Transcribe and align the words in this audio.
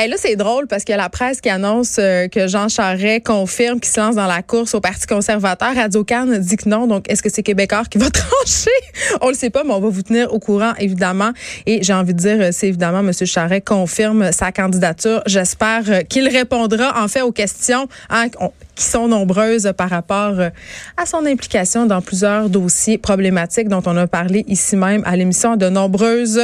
Hey, 0.00 0.08
là, 0.08 0.16
c'est 0.18 0.34
drôle 0.34 0.66
parce 0.66 0.84
que 0.84 0.94
la 0.94 1.10
presse 1.10 1.42
qui 1.42 1.50
annonce 1.50 1.98
euh, 1.98 2.26
que 2.26 2.48
Jean 2.48 2.70
Charest 2.70 3.26
confirme 3.26 3.80
qu'il 3.80 3.92
se 3.92 4.00
lance 4.00 4.14
dans 4.14 4.26
la 4.26 4.40
course 4.40 4.74
au 4.74 4.80
Parti 4.80 5.06
conservateur. 5.06 5.74
Radio 5.74 6.04
Cannes 6.04 6.38
dit 6.38 6.56
que 6.56 6.66
non. 6.70 6.86
Donc, 6.86 7.04
est-ce 7.10 7.22
que 7.22 7.28
c'est 7.28 7.42
Québécois 7.42 7.82
qui 7.84 7.98
va 7.98 8.08
trancher? 8.10 8.70
On 9.20 9.28
le 9.28 9.34
sait 9.34 9.50
pas, 9.50 9.62
mais 9.62 9.74
on 9.74 9.80
va 9.80 9.90
vous 9.90 10.00
tenir 10.00 10.32
au 10.32 10.38
courant, 10.38 10.72
évidemment. 10.78 11.32
Et 11.66 11.82
j'ai 11.82 11.92
envie 11.92 12.14
de 12.14 12.18
dire, 12.18 12.38
euh, 12.40 12.48
c'est 12.50 12.68
évidemment 12.68 13.00
M. 13.00 13.12
Charest 13.12 13.66
confirme 13.66 14.32
sa 14.32 14.52
candidature. 14.52 15.20
J'espère 15.26 15.82
euh, 15.90 16.00
qu'il 16.00 16.26
répondra, 16.28 16.98
en 16.98 17.06
fait, 17.06 17.20
aux 17.20 17.32
questions 17.32 17.86
hein, 18.08 18.28
qui 18.80 18.86
sont 18.86 19.08
nombreuses 19.08 19.70
par 19.76 19.90
rapport 19.90 20.40
euh, 20.40 20.48
à 20.96 21.04
son 21.04 21.26
implication 21.26 21.84
dans 21.84 22.00
plusieurs 22.00 22.48
dossiers 22.48 22.96
problématiques 22.96 23.68
dont 23.68 23.82
on 23.84 23.94
a 23.98 24.06
parlé 24.06 24.42
ici 24.48 24.74
même 24.74 25.02
à 25.04 25.16
l'émission 25.16 25.56
de 25.56 25.68
nombreuses 25.68 26.40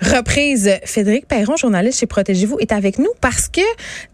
reprises. 0.00 0.70
Frédéric 0.84 1.26
Perron, 1.26 1.56
journaliste 1.56 1.98
chez 1.98 2.06
Protégez-vous, 2.06 2.58
est 2.60 2.70
avec 2.70 3.00
nous 3.00 3.10
parce 3.20 3.48
que 3.48 3.62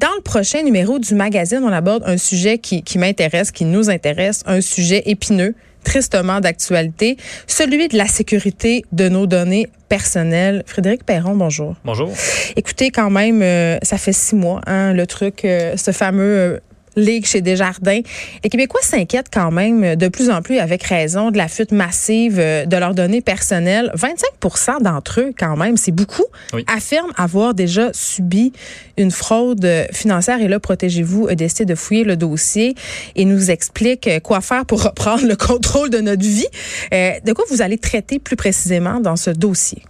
dans 0.01 0.15
le 0.17 0.23
prochain 0.23 0.63
numéro 0.63 0.99
du 0.99 1.15
magazine, 1.15 1.61
on 1.63 1.71
aborde 1.71 2.05
un 2.07 2.17
sujet 2.17 2.57
qui, 2.57 2.83
qui 2.83 2.97
m'intéresse, 2.97 3.51
qui 3.51 3.67
nous 3.67 3.91
intéresse, 3.91 4.43
un 4.47 4.63
sujet 4.63 5.03
épineux 5.05 5.55
tristement 5.85 6.41
d'actualité, 6.41 7.17
celui 7.47 7.89
de 7.89 7.97
la 7.97 8.07
sécurité 8.07 8.85
de 8.93 9.09
nos 9.09 9.27
données 9.27 9.69
personnelles. 9.89 10.63
Frédéric 10.67 11.05
Perron, 11.05 11.35
bonjour. 11.35 11.77
Bonjour. 11.85 12.11
Écoutez, 12.57 12.91
quand 12.91 13.11
même, 13.11 13.43
euh, 13.43 13.79
ça 13.83 13.97
fait 13.97 14.13
six 14.13 14.35
mois, 14.35 14.61
hein, 14.67 14.93
le 14.93 15.07
truc, 15.07 15.45
euh, 15.45 15.77
ce 15.77 15.93
fameux 15.93 16.61
euh, 16.99 17.05
Ligue 17.05 17.27
chez 17.27 17.41
Desjardins. 17.41 18.01
Les 18.45 18.51
Québécois 18.51 18.81
s'inquiètent 18.83 19.31
quand 19.33 19.51
même 19.51 19.85
euh, 19.85 19.97
de 19.97 20.09
plus 20.09 20.31
en 20.31 20.43
plus, 20.43 20.59
avec 20.59 20.83
raison, 20.83 21.31
de 21.31 21.37
la 21.39 21.49
fuite 21.49 21.73
massive 21.73 22.39
euh, 22.39 22.67
de 22.67 22.77
leurs 22.77 22.95
données 22.95 23.21
personnelles. 23.21 23.91
25% 23.97 24.83
d'entre 24.83 25.21
eux, 25.21 25.33
quand 25.39 25.57
même, 25.57 25.77
c'est 25.77 25.93
beaucoup, 25.93 26.25
Oui. 26.53 26.65
affirment 26.67 27.13
avoir 27.17 27.55
déjà 27.55 27.91
subi 27.93 28.53
une 28.97 29.11
fraude 29.11 29.65
euh, 29.65 29.87
financière. 29.93 30.41
Et 30.41 30.49
là, 30.49 30.59
Protégez-vous 30.61 31.29
a 31.29 31.35
décidé 31.35 31.65
de 31.65 31.75
fouiller 31.75 32.05
le 32.05 32.17
dossier 32.17 32.75
et 33.17 33.25
nous 33.25 33.51
explique 33.51 34.07
euh, 34.07 34.21
quoi 34.21 34.41
faire 34.41 34.67
pour 34.67 34.83
reprendre 34.89 35.27
le 35.27 35.37
contrôle 35.37 35.91
de 35.91 35.99
notre 35.99 36.23
vie. 36.23 36.47
Euh, 36.93 37.13
de 37.25 37.33
quoi 37.33 37.45
vous 37.51 37.63
allez 37.63 37.79
traiter 37.79 38.19
plus 38.19 38.37
précisément 38.37 39.01
dans 39.01 39.17
ce 39.17 39.31
dossier? 39.31 39.83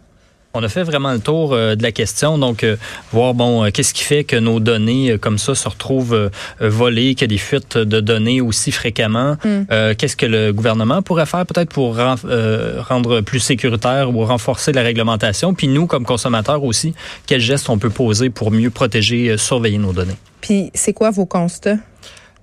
On 0.55 0.63
a 0.63 0.69
fait 0.69 0.83
vraiment 0.83 1.13
le 1.13 1.19
tour 1.21 1.53
euh, 1.53 1.75
de 1.77 1.83
la 1.83 1.93
question, 1.93 2.39
donc 2.39 2.65
euh, 2.65 2.77
voir 3.13 3.35
bon 3.35 3.65
euh, 3.65 3.71
qu'est-ce 3.71 3.93
qui 3.93 4.03
fait 4.03 4.25
que 4.25 4.35
nos 4.35 4.61
données 4.61 5.17
comme 5.21 5.37
ça 5.39 5.55
se 5.55 5.69
retrouvent 5.69 6.31
volées, 6.61 7.15
qu'il 7.15 7.23
y 7.23 7.25
a 7.25 7.29
des 7.29 7.39
fuites 7.39 7.77
de 7.77 8.01
données 8.01 8.41
aussi 8.41 8.73
fréquemment. 8.73 9.37
Euh, 9.47 9.95
qu'est-ce 9.97 10.17
que 10.17 10.27
le 10.27 10.53
gouvernement 10.53 11.03
pourrait 11.03 11.27
faire 11.27 11.45
peut-être 11.45 11.69
pour 11.71 11.97
ren- 11.97 12.17
rendre 12.89 13.21
plus 13.21 13.41
sécuritaire 13.41 14.11
ou 14.15 14.25
renforcer 14.25 14.73
la 14.73 14.83
réglementation, 14.83 15.53
puis 15.55 15.69
nous 15.69 15.87
comme 15.87 16.05
consommateurs 16.05 16.65
aussi, 16.65 16.95
quels 17.27 17.41
gestes 17.41 17.69
on 17.69 17.79
peut 17.79 17.91
poser 17.91 18.31
pour 18.31 18.51
mieux 18.51 18.71
protéger, 18.71 19.37
surveiller 19.37 19.79
nos 19.79 19.93
données? 19.93 20.17
Puis, 20.41 20.71
c'est 20.75 20.93
quoi 20.93 21.11
vos 21.11 21.27
constats? 21.27 21.77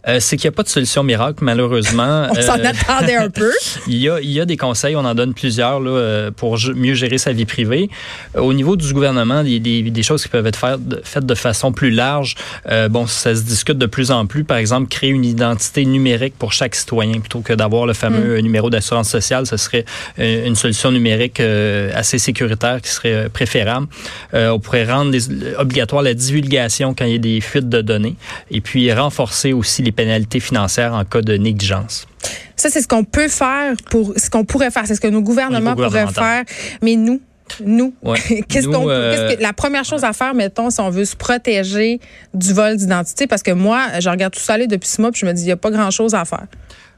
Euh, 0.07 0.19
c'est 0.19 0.37
qu'il 0.37 0.47
n'y 0.47 0.53
a 0.53 0.55
pas 0.55 0.63
de 0.63 0.67
solution 0.69 1.03
miracle 1.03 1.39
malheureusement. 1.43 2.27
On 2.31 2.35
s'en 2.41 2.59
Euh, 2.59 2.63
attendait 2.65 3.15
un 3.15 3.29
peu. 3.29 3.51
Il 3.87 3.95
y, 3.97 4.09
a, 4.09 4.19
il 4.19 4.31
y 4.31 4.39
a 4.39 4.45
des 4.45 4.57
conseils, 4.57 4.95
on 4.95 5.05
en 5.05 5.13
donne 5.15 5.33
plusieurs 5.33 5.79
là, 5.79 5.89
euh, 5.91 6.31
pour 6.31 6.57
mieux 6.75 6.93
gérer 6.95 7.17
sa 7.17 7.31
vie 7.33 7.45
privée. 7.45 7.89
Au 8.35 8.53
niveau 8.53 8.75
du 8.75 8.91
gouvernement, 8.93 9.41
il 9.41 9.53
y 9.53 9.55
a 9.55 9.59
des, 9.59 9.81
des 9.83 10.03
choses 10.03 10.23
qui 10.23 10.29
peuvent 10.29 10.47
être 10.47 10.57
faites 10.57 10.87
de, 10.87 11.01
faites 11.03 11.25
de 11.25 11.35
façon 11.35 11.71
plus 11.71 11.91
large. 11.91 12.35
Euh, 12.69 12.87
bon, 12.89 13.05
ça 13.07 13.35
se 13.35 13.41
discute 13.41 13.77
de 13.77 13.85
plus 13.85 14.11
en 14.11 14.25
plus. 14.25 14.43
Par 14.43 14.57
exemple, 14.57 14.87
créer 14.89 15.09
une 15.11 15.25
identité 15.25 15.85
numérique 15.85 16.33
pour 16.37 16.51
chaque 16.53 16.73
citoyen 16.75 17.19
plutôt 17.19 17.41
que 17.41 17.53
d'avoir 17.53 17.85
le 17.85 17.93
fameux 17.93 18.37
euh, 18.37 18.41
numéro 18.41 18.69
d'assurance 18.69 19.09
sociale. 19.09 19.45
Ce 19.45 19.57
serait 19.57 19.85
une 20.17 20.55
solution 20.55 20.91
numérique 20.91 21.39
euh, 21.39 21.91
assez 21.93 22.17
sécuritaire 22.17 22.81
qui 22.81 22.89
serait 22.89 23.29
préférable. 23.29 23.87
Euh, 24.33 24.49
on 24.49 24.59
pourrait 24.59 24.85
rendre 24.85 25.11
les- 25.11 25.55
obligatoire 25.57 26.01
la 26.01 26.13
divulgation 26.13 26.93
quand 26.93 27.05
il 27.05 27.11
y 27.11 27.15
a 27.15 27.19
des 27.19 27.41
fuites 27.41 27.69
de 27.69 27.81
données 27.81 28.15
et 28.51 28.61
puis 28.61 28.91
renforcer 28.91 29.53
aussi 29.53 29.83
les 29.83 29.91
pénalités 29.95 30.39
financières 30.39 30.93
en 30.93 31.05
cas 31.05 31.21
de 31.21 31.35
négligence. 31.37 32.07
Ça, 32.55 32.69
c'est 32.69 32.81
ce 32.81 32.87
qu'on 32.87 33.03
peut 33.03 33.27
faire 33.27 33.73
pour 33.89 34.13
ce 34.15 34.29
qu'on 34.29 34.45
pourrait 34.45 34.71
faire. 34.71 34.85
C'est 34.87 34.95
ce 34.95 35.01
que 35.01 35.07
nos 35.07 35.21
gouvernements 35.21 35.75
pourraient 35.75 36.07
faire. 36.07 36.43
Mais 36.81 36.95
nous, 36.95 37.21
nous, 37.63 37.93
Ouais. 38.01 38.19
qu'est-ce 38.49 38.67
qu'on 38.67 38.89
euh, 38.89 39.27
qu'est-ce 39.27 39.37
que 39.37 39.43
la 39.43 39.53
première 39.53 39.85
chose 39.85 40.03
à 40.03 40.13
faire, 40.13 40.33
mettons, 40.33 40.69
si 40.69 40.79
on 40.81 40.89
veut 40.89 41.05
se 41.05 41.15
protéger 41.15 41.99
du 42.33 42.53
vol 42.53 42.75
d'identité, 42.75 43.27
parce 43.27 43.43
que 43.43 43.51
moi, 43.51 43.99
je 43.99 44.09
regarde 44.09 44.33
tout 44.33 44.39
ça 44.39 44.53
aller 44.53 44.67
depuis 44.67 44.87
six 44.87 44.99
mois, 44.99 45.11
puis 45.11 45.21
je 45.21 45.25
me 45.25 45.33
dis, 45.33 45.43
il 45.43 45.45
n'y 45.45 45.51
a 45.51 45.57
pas 45.57 45.71
grand-chose 45.71 46.15
à 46.15 46.25
faire. 46.25 46.45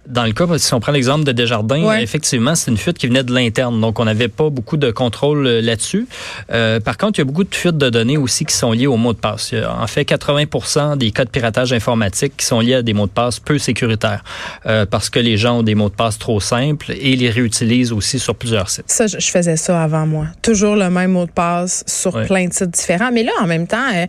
Dans 0.07 0.23
le 0.25 0.31
cas, 0.31 0.45
si 0.57 0.73
on 0.73 0.79
prend 0.79 0.91
l'exemple 0.93 1.23
de 1.25 1.31
Desjardins, 1.33 1.83
Ouais. 1.83 2.01
effectivement, 2.01 2.55
c'est 2.55 2.71
une 2.71 2.77
fuite 2.77 2.97
qui 2.97 3.07
venait 3.07 3.23
de 3.23 3.33
l'interne. 3.33 3.79
Donc, 3.81 3.99
on 3.99 4.05
n'avait 4.05 4.29
pas 4.29 4.49
beaucoup 4.49 4.77
de 4.77 4.89
contrôle 4.91 5.45
euh, 5.45 5.61
là-dessus. 5.61 6.07
Euh, 6.51 6.79
par 6.79 6.97
contre, 6.97 7.19
il 7.19 7.21
y 7.21 7.23
a 7.23 7.25
beaucoup 7.25 7.43
de 7.43 7.53
fuites 7.53 7.77
de 7.77 7.89
données 7.89 8.17
aussi 8.17 8.45
qui 8.45 8.55
sont 8.55 8.71
liées 8.71 8.87
au 8.87 8.95
mot 8.97 9.11
de 9.13 9.17
passe. 9.17 9.51
Il 9.51 9.59
y 9.59 9.61
a, 9.61 9.75
en 9.79 9.85
fait, 9.87 10.03
80% 10.05 10.97
des 10.97 11.11
cas 11.11 11.25
de 11.25 11.29
piratage 11.29 11.73
informatique 11.73 12.33
qui 12.37 12.45
sont 12.45 12.59
liés 12.61 12.75
à 12.75 12.81
des 12.81 12.93
mots 12.93 13.05
de 13.07 13.11
passe 13.11 13.39
peu 13.39 13.57
sécuritaires 13.57 14.23
euh, 14.65 14.85
parce 14.85 15.09
que 15.09 15.19
les 15.19 15.37
gens 15.37 15.59
ont 15.59 15.63
des 15.63 15.75
mots 15.75 15.89
de 15.89 15.95
passe 15.95 16.17
trop 16.17 16.39
simples 16.39 16.91
et 16.97 17.15
les 17.15 17.29
réutilisent 17.29 17.91
aussi 17.91 18.17
sur 18.19 18.35
plusieurs 18.35 18.69
sites. 18.69 18.85
Ça, 18.87 19.07
je, 19.07 19.17
faisais 19.19 19.57
ça 19.57 19.83
avant 19.83 20.05
moi. 20.05 20.27
Toujours 20.41 20.75
le 20.75 20.89
même 20.89 21.11
mot 21.11 21.25
de 21.25 21.31
passe 21.31 21.83
sur 21.85 22.15
Ouais. 22.15 22.25
plein 22.25 22.47
de 22.47 22.53
sites 22.53 22.69
différents. 22.71 23.11
Mais 23.11 23.23
là, 23.23 23.31
en 23.41 23.47
même 23.47 23.67
temps, 23.67 23.77
euh, 23.93 24.05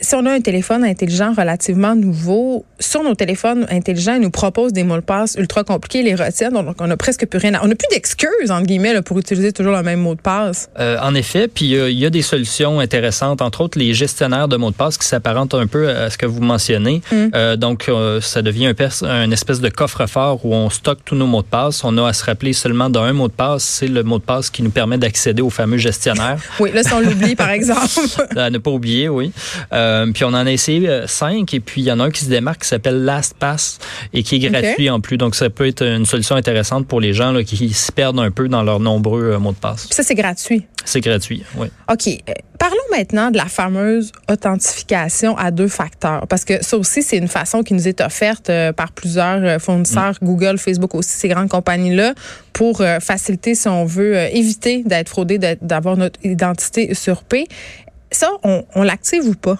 si 0.00 0.14
on 0.14 0.24
a 0.26 0.32
un 0.32 0.40
téléphone 0.40 0.84
intelligent 0.84 1.32
relativement 1.36 1.94
nouveau, 1.94 2.64
sur 2.80 3.02
nos 3.02 3.14
téléphones 3.14 3.66
intelligents, 3.70 4.14
ils 4.14 4.20
nous 4.22 4.30
proposent 4.30 4.72
des 4.72 4.82
mots 4.84 4.96
de 4.96 5.00
passe 5.02 5.36
ultra 5.38 5.62
compliqués, 5.64 6.00
ils 6.00 6.04
les 6.06 6.14
retiennent, 6.14 6.52
donc 6.54 6.76
on 6.80 6.86
n'a 6.86 6.96
presque 6.96 7.26
plus 7.26 7.38
rien 7.38 7.54
à... 7.54 7.62
On 7.64 7.68
n'a 7.68 7.74
plus 7.74 7.88
d'excuses, 7.90 8.50
entre 8.50 8.66
guillemets, 8.66 8.92
là, 8.94 9.02
pour 9.02 9.18
utiliser 9.18 9.52
toujours 9.52 9.72
le 9.76 9.82
même 9.82 10.00
mot 10.00 10.14
de 10.14 10.20
passe. 10.20 10.68
Euh, 10.78 10.96
en 11.02 11.14
effet, 11.14 11.48
puis 11.48 11.76
euh, 11.76 11.90
il 11.90 11.98
y 11.98 12.06
a 12.06 12.10
des 12.10 12.22
solutions 12.22 12.80
intéressantes, 12.80 13.42
entre 13.42 13.60
autres 13.60 13.78
les 13.78 13.94
gestionnaires 13.94 14.48
de 14.48 14.56
mots 14.56 14.70
de 14.70 14.76
passe 14.76 14.96
qui 14.98 15.06
s'apparentent 15.06 15.54
un 15.54 15.66
peu 15.66 15.88
à 15.90 16.10
ce 16.10 16.18
que 16.18 16.26
vous 16.26 16.40
mentionnez. 16.40 17.02
Euh, 17.12 17.56
donc, 17.56 17.90
ça 18.20 18.42
devient 18.42 18.66
un, 18.66 18.74
pers- 18.74 19.02
un 19.04 19.30
espèce 19.30 19.60
de 19.60 19.68
coffre-fort 19.68 20.44
où 20.44 20.54
on 20.54 20.70
stocke 20.70 21.00
tous 21.04 21.14
nos 21.14 21.26
mots 21.26 21.42
de 21.42 21.46
passe. 21.46 21.84
On 21.84 21.96
a 21.98 22.08
à 22.08 22.12
se 22.12 22.24
rappeler 22.24 22.52
seulement 22.52 22.90
d'un 22.90 23.12
mot 23.12 23.28
de 23.28 23.32
passe. 23.32 23.62
C'est 23.64 23.88
le 23.88 24.02
mot 24.02 24.18
de 24.18 24.24
passe 24.24 24.50
qui 24.50 24.62
nous 24.62 24.70
permet 24.70 24.98
d'accéder 24.98 25.42
au 25.42 25.50
fameux 25.50 25.78
gestionnaire. 25.78 26.38
Oui, 26.58 26.70
là, 26.72 26.82
si 26.82 26.92
on 26.92 27.00
l'oublie, 27.00 27.34
par 27.36 27.50
exemple. 27.58 27.80
à 28.36 28.50
ne 28.50 28.58
pas 28.58 28.70
oublier, 28.70 29.08
oui. 29.08 29.32
Euh, 29.74 30.10
puis 30.12 30.24
on 30.24 30.28
en 30.28 30.46
a 30.46 30.50
essayé 30.50 30.88
euh, 30.88 31.06
cinq, 31.06 31.52
et 31.54 31.60
puis 31.60 31.82
il 31.82 31.84
y 31.84 31.92
en 31.92 32.00
a 32.00 32.04
un 32.04 32.10
qui 32.10 32.24
se 32.24 32.30
démarque 32.30 32.62
qui 32.62 32.68
s'appelle 32.68 33.04
LastPass 33.04 33.78
et 34.12 34.22
qui 34.22 34.36
est 34.36 34.50
gratuit 34.50 34.88
en 34.88 35.00
plus. 35.00 35.16
Donc, 35.16 35.34
ça 35.34 35.50
peut 35.50 35.66
être 35.66 35.82
une 35.82 36.06
solution 36.06 36.36
intéressante 36.36 36.86
pour 36.86 37.00
les 37.00 37.12
gens 37.12 37.32
là, 37.32 37.42
qui 37.42 37.72
se 37.72 37.90
perdent 37.90 38.20
un 38.20 38.30
peu 38.30 38.48
dans 38.48 38.62
leurs 38.62 38.80
nombreux 38.80 39.32
euh, 39.32 39.38
mots 39.38 39.52
de 39.52 39.56
passe. 39.56 39.86
Puis 39.86 39.94
ça, 39.94 40.02
c'est 40.02 40.14
gratuit. 40.14 40.66
C'est 40.84 41.00
gratuit, 41.00 41.44
oui. 41.56 41.68
OK. 41.90 42.22
Parlons 42.58 42.76
maintenant 42.90 43.30
de 43.30 43.38
la 43.38 43.46
fameuse 43.46 44.12
authentification 44.30 45.36
à 45.36 45.50
deux 45.50 45.68
facteurs. 45.68 46.26
Parce 46.28 46.44
que 46.44 46.62
ça 46.62 46.76
aussi, 46.76 47.02
c'est 47.02 47.16
une 47.16 47.28
façon 47.28 47.62
qui 47.62 47.74
nous 47.74 47.88
est 47.88 48.00
offerte 48.02 48.50
par 48.76 48.92
plusieurs 48.92 49.60
fournisseurs, 49.60 50.14
Google, 50.22 50.58
Facebook 50.58 50.94
aussi, 50.94 51.10
ces 51.10 51.28
grandes 51.28 51.48
compagnies-là, 51.48 52.14
pour 52.52 52.82
faciliter, 53.00 53.54
si 53.54 53.66
on 53.66 53.86
veut, 53.86 54.14
éviter 54.34 54.82
d'être 54.84 55.08
fraudé, 55.08 55.38
d'avoir 55.60 55.96
notre 55.96 56.20
identité 56.22 56.90
usurpée. 56.90 57.48
Ça, 58.14 58.30
on, 58.44 58.64
on 58.76 58.84
l'active 58.84 59.26
ou 59.26 59.34
pas? 59.34 59.58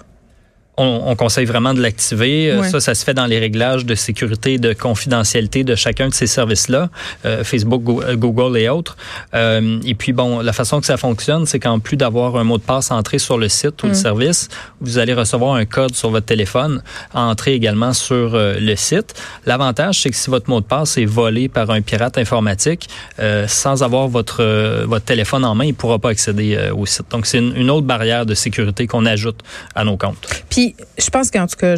On, 0.77 1.03
on 1.07 1.17
conseille 1.17 1.45
vraiment 1.45 1.75
de 1.75 1.81
l'activer. 1.81 2.51
Euh, 2.51 2.61
Ouais. 2.61 2.69
Ça, 2.71 2.81
ça 2.81 2.95
se 2.95 3.05
fait 3.05 3.15
dans 3.15 3.27
les 3.27 3.39
réglages 3.39 3.85
de 3.85 3.95
sécurité 3.95 4.55
et 4.55 4.59
de 4.59 4.73
confidentialité 4.73 5.65
de 5.65 5.75
chacun 5.75 6.09
de 6.09 6.15
ces 6.15 6.27
services-là, 6.27 6.89
euh, 7.27 7.45
Facebook, 7.45 7.83
euh, 8.03 8.17
Google 8.17 8.57
et 8.59 8.69
autres. 8.69 8.97
Euh, 9.35 9.81
et 9.85 9.95
puis, 9.95 10.13
bon, 10.13 10.41
la 10.41 10.53
façon 10.53 10.81
que 10.81 10.87
ça 10.87 10.97
fonctionne, 10.97 11.47
c'est 11.47 11.59
qu'en 11.61 11.79
plus 11.81 11.97
d'avoir 11.97 12.37
un 12.37 12.45
mot 12.45 12.59
de 12.59 12.63
passe 12.63 12.91
entré 12.91 13.19
sur 13.19 13.39
le 13.39 13.49
site 13.49 13.83
ou 13.83 13.89
le 13.89 13.95
service, 13.95 14.49
vous 14.81 14.99
allez 14.99 15.15
recevoir 15.15 15.55
un 15.55 15.65
code 15.67 15.95
sur 15.95 16.11
votre 16.11 16.27
téléphone, 16.27 16.83
entré 17.13 17.55
également 17.55 17.93
sur 17.93 18.35
euh, 18.35 18.55
le 18.59 18.77
site. 18.77 19.15
L'avantage, 19.47 20.01
c'est 20.01 20.11
que 20.11 20.17
si 20.17 20.31
votre 20.31 20.49
mot 20.49 20.61
de 20.61 20.67
passe 20.67 20.97
est 20.97 21.05
volé 21.05 21.49
par 21.49 21.71
un 21.71 21.83
pirate 21.83 22.17
informatique, 22.19 22.89
euh, 23.19 23.47
sans 23.49 23.83
avoir 23.83 24.09
votre, 24.09 24.85
votre 24.87 25.05
téléphone 25.05 25.45
en 25.45 25.55
main, 25.55 25.65
il 25.65 25.69
ne 25.69 25.75
pourra 25.75 25.99
pas 25.99 26.11
accéder 26.11 26.71
au 26.75 26.87
site. 26.87 27.11
Donc, 27.11 27.27
c'est 27.27 27.39
une, 27.39 27.55
une 27.57 27.71
autre 27.71 27.87
barrière 27.87 28.25
de 28.25 28.35
sécurité 28.35 28.87
qu'on 28.87 29.05
ajoute 29.07 29.41
à 29.75 29.85
nos 29.85 29.97
comptes. 29.97 30.27
Puis, 30.49 30.64
je 30.99 31.11
pense 31.11 31.31
qu'en 31.31 31.47
tout 31.47 31.57
cas, 31.57 31.77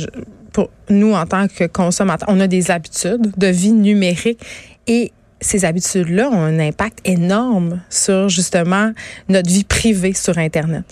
pour 0.52 0.70
nous, 0.88 1.12
en 1.12 1.26
tant 1.26 1.48
que 1.48 1.64
consommateurs, 1.64 2.28
on 2.30 2.40
a 2.40 2.46
des 2.46 2.70
habitudes 2.70 3.32
de 3.36 3.46
vie 3.46 3.72
numérique 3.72 4.40
et 4.86 5.12
ces 5.40 5.64
habitudes-là 5.64 6.30
ont 6.30 6.42
un 6.42 6.58
impact 6.58 7.00
énorme 7.04 7.82
sur 7.90 8.28
justement 8.28 8.92
notre 9.28 9.50
vie 9.50 9.64
privée 9.64 10.14
sur 10.14 10.38
Internet. 10.38 10.84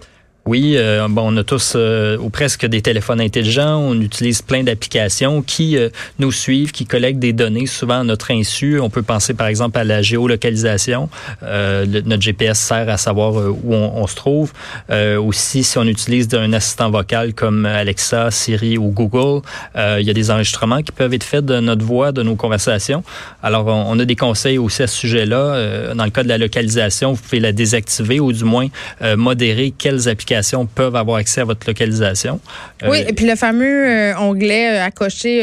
Oui, 0.47 0.75
euh, 0.77 1.09
bon, 1.09 1.33
on 1.33 1.37
a 1.39 1.43
tous 1.43 1.73
euh, 1.75 2.19
ou 2.19 2.29
presque 2.29 2.67
des 2.67 2.83
téléphones 2.83 3.23
intelligents. 3.23 3.79
On 3.79 3.99
utilise 3.99 4.43
plein 4.43 4.63
d'applications 4.63 5.41
qui 5.41 5.79
euh, 5.79 5.89
nous 6.19 6.33
suivent, 6.33 6.71
qui 6.71 6.85
collectent 6.85 7.19
des 7.19 7.33
données 7.33 7.65
souvent 7.65 8.01
à 8.01 8.05
notre 8.05 8.31
insu. 8.31 8.79
On 8.79 8.91
peut 8.91 9.03
penser 9.03 9.33
par 9.33 9.47
exemple 9.47 9.79
à 9.79 9.85
la 9.85 10.03
géolocalisation. 10.03 11.09
notre 11.43 12.21
GPS 12.21 12.59
sert 12.59 12.91
à 12.91 12.99
savoir 12.99 13.33
où 13.37 13.73
on, 13.73 14.07
se 14.07 14.17
trouve. 14.17 14.53
aussi, 14.91 15.65
si 15.65 15.79
on 15.79 15.85
utilise 15.85 16.29
un 16.35 16.53
assistant 16.53 16.91
vocal 16.91 17.33
comme 17.33 17.65
Alexa, 17.65 18.31
Siri 18.31 18.77
ou 18.77 18.91
Google, 18.91 19.41
il 19.77 20.03
y 20.03 20.11
a 20.11 20.13
des 20.13 20.31
enregistrements 20.31 20.83
qui 20.83 20.93
peuvent 20.93 21.15
être 21.15 21.25
faits 21.25 21.45
de 21.45 21.59
notre 21.61 21.85
voix, 21.85 22.13
de 22.13 22.23
nos 22.23 22.37
conversations. 22.37 23.03
Alors, 23.43 23.67
on, 23.67 23.93
on 23.93 23.99
a 23.99 24.05
des 24.05 24.17
conseils 24.17 24.59
aussi 24.59 24.83
à 24.83 24.87
ce 24.87 24.97
sujet-là. 24.97 25.95
dans 25.95 26.05
le 26.05 26.11
cas 26.11 26.23
de 26.23 26.29
la 26.29 26.39
localisation, 26.39 27.13
vous 27.13 27.23
pouvez 27.23 27.41
la 27.41 27.53
désactiver 27.53 28.21
ou 28.21 28.33
du 28.33 28.45
moins 28.45 28.69
modérer 29.17 29.73
quelles 29.77 30.09
applications 30.09 30.34
peuvent 30.75 30.97
avoir 30.97 31.19
accès 31.19 31.41
à 31.41 31.45
votre 31.45 31.67
localisation. 31.67 32.41
Euh, 32.83 32.89
oui, 32.91 33.05
et 33.07 33.13
puis 33.13 33.27
le 33.27 33.37
fameux 33.37 33.89
euh, 33.89 34.17
onglet 34.19 34.79
euh, 34.79 34.85
à 34.85 34.91
cocher 34.91 35.41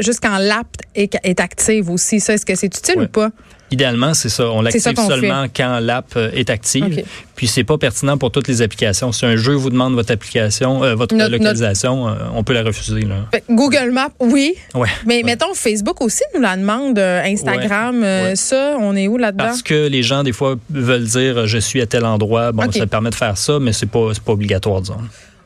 juste 0.00 0.20
quand 0.22 0.38
l'app 0.38 0.66
est, 0.94 1.40
active 1.40 1.90
aussi. 1.90 2.20
Ça, 2.20 2.34
est-ce 2.34 2.46
que 2.46 2.54
c'est 2.54 2.66
utile 2.66 3.02
ou 3.02 3.08
pas? 3.08 3.30
Idéalement, 3.74 4.14
c'est 4.14 4.28
ça. 4.28 4.48
On 4.50 4.62
l'active 4.62 4.96
seulement 4.96 5.46
quand 5.54 5.80
l'app 5.80 6.16
est 6.32 6.48
active. 6.48 7.04
Puis 7.34 7.48
c'est 7.48 7.64
pas 7.64 7.76
pertinent 7.76 8.16
pour 8.16 8.30
toutes 8.30 8.46
les 8.46 8.62
applications. 8.62 9.10
Si 9.10 9.26
un 9.26 9.34
jeu 9.36 9.54
vous 9.54 9.70
demande 9.70 9.94
votre 9.94 10.12
application, 10.12 10.94
votre 10.94 11.16
localisation, 11.16 12.06
on 12.34 12.44
peut 12.44 12.52
la 12.52 12.62
refuser. 12.62 13.06
Google 13.50 13.90
Maps, 13.90 14.10
oui. 14.20 14.54
Ouais. 14.74 14.88
Mais 15.06 15.22
mettons 15.24 15.54
Facebook 15.54 16.00
aussi 16.00 16.22
nous 16.34 16.40
la 16.40 16.56
demande. 16.56 16.98
Instagram, 16.98 18.04
ça, 18.34 18.76
on 18.80 18.94
est 18.94 19.08
où 19.08 19.16
là-dedans? 19.16 19.44
Parce 19.44 19.62
que 19.62 19.88
les 19.88 20.02
gens 20.02 20.22
des 20.22 20.32
fois 20.32 20.56
veulent 20.70 21.04
dire 21.04 21.46
je 21.46 21.58
suis 21.58 21.80
à 21.80 21.86
tel 21.86 22.04
endroit. 22.04 22.52
Bon, 22.52 22.70
ça 22.70 22.86
permet 22.86 23.10
de 23.10 23.14
faire 23.16 23.36
ça, 23.36 23.58
mais 23.58 23.72
c'est 23.72 23.90
pas 23.90 24.10
pas 24.24 24.32
obligatoire 24.32 24.80
disons. 24.80 24.98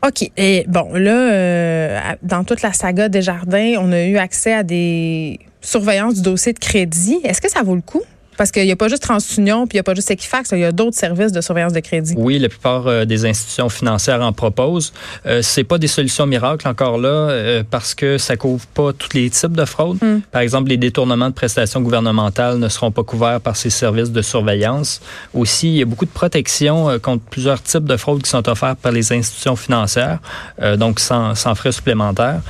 OK. 0.06 0.30
Et 0.36 0.64
bon, 0.68 0.92
là, 0.94 1.32
euh, 1.32 2.00
dans 2.22 2.44
toute 2.44 2.62
la 2.62 2.72
saga 2.72 3.08
des 3.08 3.22
jardins, 3.22 3.74
on 3.80 3.90
a 3.90 4.04
eu 4.04 4.16
accès 4.16 4.52
à 4.52 4.62
des 4.62 5.40
surveillances 5.60 6.14
du 6.14 6.22
dossier 6.22 6.52
de 6.52 6.58
crédit. 6.60 7.18
Est-ce 7.24 7.40
que 7.40 7.50
ça 7.50 7.62
vaut 7.62 7.74
le 7.74 7.80
coup? 7.80 8.02
Parce 8.38 8.52
qu'il 8.52 8.64
n'y 8.64 8.72
a 8.72 8.76
pas 8.76 8.86
juste 8.86 9.02
TransUnion, 9.02 9.66
puis 9.66 9.74
il 9.74 9.78
n'y 9.78 9.80
a 9.80 9.82
pas 9.82 9.94
juste 9.94 10.12
Equifax, 10.12 10.52
il 10.52 10.60
y 10.60 10.64
a 10.64 10.70
d'autres 10.70 10.96
services 10.96 11.32
de 11.32 11.40
surveillance 11.40 11.72
de 11.72 11.80
crédit. 11.80 12.14
Oui, 12.16 12.38
la 12.38 12.48
plupart 12.48 12.86
euh, 12.86 13.04
des 13.04 13.26
institutions 13.26 13.68
financières 13.68 14.22
en 14.22 14.32
proposent. 14.32 14.92
Euh, 15.26 15.42
c'est 15.42 15.64
pas 15.64 15.76
des 15.76 15.88
solutions 15.88 16.24
miracles 16.24 16.68
encore 16.68 16.98
là, 16.98 17.08
euh, 17.08 17.64
parce 17.68 17.96
que 17.96 18.16
ça 18.16 18.36
couvre 18.36 18.64
pas 18.68 18.92
tous 18.92 19.12
les 19.14 19.28
types 19.28 19.56
de 19.56 19.64
fraudes. 19.64 19.98
Hmm. 20.00 20.20
Par 20.30 20.40
exemple, 20.40 20.68
les 20.68 20.76
détournements 20.76 21.30
de 21.30 21.34
prestations 21.34 21.80
gouvernementales 21.80 22.58
ne 22.58 22.68
seront 22.68 22.92
pas 22.92 23.02
couverts 23.02 23.40
par 23.40 23.56
ces 23.56 23.70
services 23.70 24.12
de 24.12 24.22
surveillance. 24.22 25.00
Aussi, 25.34 25.70
il 25.70 25.76
y 25.78 25.82
a 25.82 25.84
beaucoup 25.84 26.06
de 26.06 26.10
protections 26.10 26.88
euh, 26.88 26.98
contre 26.98 27.24
plusieurs 27.24 27.60
types 27.60 27.84
de 27.84 27.96
fraudes 27.96 28.22
qui 28.22 28.30
sont 28.30 28.48
offertes 28.48 28.78
par 28.78 28.92
les 28.92 29.12
institutions 29.12 29.56
financières, 29.56 30.20
donc 30.76 31.00
sans, 31.00 31.34
sans 31.34 31.56
frais 31.56 31.72
supplémentaires. 31.72 32.40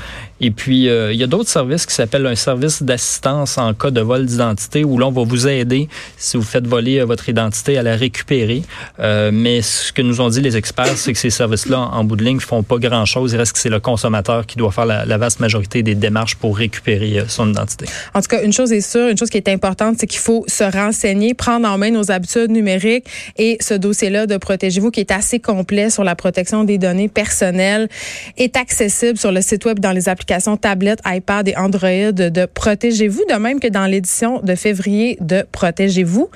Et 0.40 0.50
puis, 0.50 0.88
euh, 0.88 1.12
il 1.12 1.18
y 1.18 1.24
a 1.24 1.26
d'autres 1.26 1.48
services 1.48 1.86
qui 1.86 1.94
s'appellent 1.94 2.26
un 2.26 2.34
service 2.34 2.82
d'assistance 2.82 3.58
en 3.58 3.74
cas 3.74 3.90
de 3.90 4.00
vol 4.00 4.26
d'identité 4.26 4.84
où 4.84 4.98
l'on 4.98 5.10
va 5.10 5.24
vous 5.24 5.48
aider 5.48 5.88
si 6.16 6.36
vous 6.36 6.42
faites 6.42 6.66
voler 6.66 7.00
euh, 7.00 7.04
votre 7.04 7.28
identité 7.28 7.78
à 7.78 7.82
la 7.82 7.96
récupérer. 7.96 8.62
Euh, 9.00 9.30
mais 9.32 9.62
ce 9.62 9.92
que 9.92 10.02
nous 10.02 10.20
ont 10.20 10.28
dit 10.28 10.40
les 10.40 10.56
experts, 10.56 10.96
c'est 10.96 11.12
que 11.12 11.18
ces 11.18 11.30
services-là, 11.30 11.78
en, 11.92 12.04
bout 12.04 12.16
de 12.16 12.24
ligne, 12.24 12.40
font 12.40 12.62
pas 12.62 12.78
grand-chose. 12.78 13.32
Il 13.32 13.36
reste 13.36 13.52
que 13.52 13.58
c'est 13.58 13.68
le 13.68 13.80
consommateur 13.80 14.46
qui 14.46 14.56
doit 14.56 14.70
faire 14.70 14.86
la, 14.86 15.18
vaste 15.18 15.40
majorité 15.40 15.82
des 15.82 15.96
démarches 15.96 16.36
pour 16.36 16.56
récupérer 16.56 17.24
son 17.26 17.50
identité. 17.50 17.86
En 18.14 18.20
tout 18.20 18.28
cas, 18.28 18.42
une 18.42 18.52
chose 18.52 18.72
est 18.72 18.80
sûre, 18.80 19.08
une 19.08 19.18
chose 19.18 19.30
qui 19.30 19.36
est 19.36 19.48
importante, 19.48 19.96
c'est 19.98 20.06
qu'il 20.06 20.20
faut 20.20 20.44
se 20.46 20.62
renseigner, 20.62 21.34
prendre 21.34 21.68
en 21.68 21.76
main 21.76 21.90
nos 21.90 22.12
habitudes 22.12 22.50
numériques 22.50 23.06
et 23.36 23.56
ce 23.60 23.74
dossier-là 23.74 24.26
de 24.26 24.36
Protégez-vous 24.36 24.90
qui 24.90 25.00
est 25.00 25.10
assez 25.10 25.40
complet 25.40 25.90
sur 25.90 26.04
la 26.04 26.14
protection 26.14 26.64
des 26.64 26.78
données 26.78 27.08
personnelles 27.08 27.88
est 28.36 28.56
accessible 28.56 29.18
sur 29.18 29.32
le 29.32 29.40
site 29.40 29.64
web 29.64 29.78
dans 29.78 29.92
les 29.92 30.08
applications 30.28 30.58
tablette, 30.58 31.00
iPad 31.06 31.48
et 31.48 31.56
Android 31.56 32.12
de 32.12 32.44
Protégez-vous, 32.44 33.24
de 33.30 33.34
même 33.36 33.60
que 33.60 33.68
dans 33.68 33.86
l'édition 33.86 34.40
de 34.40 34.54
février 34.54 35.16
de 35.22 35.42
Protégez-vous 35.52 36.28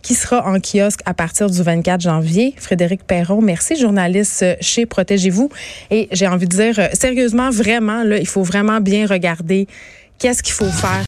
qui 0.00 0.14
sera 0.14 0.46
en 0.46 0.60
kiosque 0.60 1.00
à 1.04 1.12
partir 1.12 1.50
du 1.50 1.62
24 1.62 2.00
janvier. 2.00 2.54
Frédéric 2.56 3.04
Perron, 3.06 3.42
merci, 3.42 3.76
journaliste 3.76 4.44
chez 4.62 4.86
Protégez-vous. 4.86 5.50
Et 5.90 6.08
j'ai 6.10 6.26
envie 6.26 6.46
de 6.46 6.56
dire, 6.56 6.88
sérieusement, 6.94 7.50
vraiment, 7.50 8.02
là, 8.02 8.16
il 8.16 8.26
faut 8.26 8.42
vraiment 8.42 8.80
bien 8.80 9.06
regarder 9.06 9.66
qu'est-ce 10.18 10.42
qu'il 10.42 10.54
faut 10.54 10.64
faire 10.64 11.02